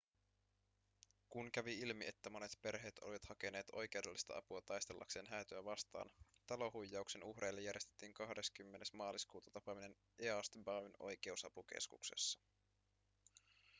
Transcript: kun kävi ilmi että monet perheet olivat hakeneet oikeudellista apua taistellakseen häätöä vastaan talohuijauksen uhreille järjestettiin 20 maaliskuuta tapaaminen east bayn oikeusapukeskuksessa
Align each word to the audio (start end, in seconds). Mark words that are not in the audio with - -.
kun 1.29 1.51
kävi 1.51 1.73
ilmi 1.79 2.05
että 2.05 2.29
monet 2.29 2.51
perheet 2.61 2.99
olivat 2.99 3.25
hakeneet 3.25 3.67
oikeudellista 3.71 4.37
apua 4.37 4.61
taistellakseen 4.61 5.27
häätöä 5.29 5.63
vastaan 5.65 6.11
talohuijauksen 6.47 7.23
uhreille 7.23 7.61
järjestettiin 7.61 8.13
20 8.13 8.85
maaliskuuta 8.93 9.51
tapaaminen 9.51 9.95
east 10.19 10.57
bayn 10.63 10.91
oikeusapukeskuksessa 10.99 12.39